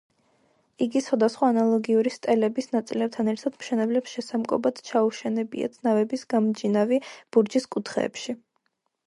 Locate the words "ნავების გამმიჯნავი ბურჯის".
5.91-7.71